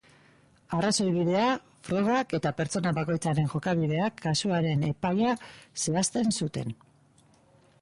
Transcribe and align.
Arrazoibidea, 0.75 1.49
frogak 1.89 2.33
eta 2.37 2.51
pertsona 2.61 2.93
bakoitzaren 2.99 3.51
jokabideak 3.53 4.17
kasuaren 4.25 4.87
epaia 4.89 5.35
zehazten 5.85 6.35
zuten. 6.41 6.75